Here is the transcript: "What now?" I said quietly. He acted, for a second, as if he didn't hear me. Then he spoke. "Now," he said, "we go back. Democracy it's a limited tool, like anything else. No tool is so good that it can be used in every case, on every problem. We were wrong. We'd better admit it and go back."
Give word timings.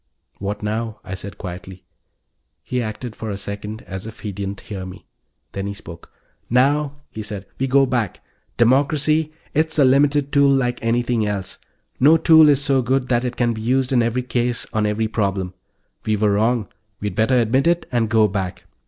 "What 0.39 0.63
now?" 0.63 0.99
I 1.03 1.13
said 1.13 1.37
quietly. 1.37 1.85
He 2.63 2.81
acted, 2.81 3.15
for 3.15 3.29
a 3.29 3.37
second, 3.37 3.83
as 3.83 4.07
if 4.07 4.21
he 4.21 4.31
didn't 4.31 4.61
hear 4.61 4.83
me. 4.83 5.05
Then 5.51 5.67
he 5.67 5.75
spoke. 5.75 6.11
"Now," 6.49 7.01
he 7.11 7.21
said, 7.21 7.45
"we 7.59 7.67
go 7.67 7.85
back. 7.85 8.19
Democracy 8.57 9.31
it's 9.53 9.77
a 9.77 9.85
limited 9.85 10.31
tool, 10.31 10.49
like 10.49 10.83
anything 10.83 11.27
else. 11.27 11.59
No 11.99 12.17
tool 12.17 12.49
is 12.49 12.63
so 12.63 12.81
good 12.81 13.09
that 13.09 13.23
it 13.23 13.35
can 13.37 13.53
be 13.53 13.61
used 13.61 13.93
in 13.93 14.01
every 14.01 14.23
case, 14.23 14.65
on 14.73 14.87
every 14.87 15.07
problem. 15.07 15.53
We 16.03 16.17
were 16.17 16.31
wrong. 16.31 16.69
We'd 16.99 17.13
better 17.15 17.39
admit 17.39 17.67
it 17.67 17.85
and 17.91 18.09
go 18.09 18.27
back." 18.27 18.63